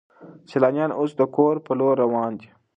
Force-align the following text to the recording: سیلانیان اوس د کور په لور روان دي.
سیلانیان 0.49 0.91
اوس 0.99 1.11
د 1.15 1.21
کور 1.35 1.55
په 1.65 1.71
لور 1.79 1.95
روان 2.03 2.31
دي. 2.39 2.49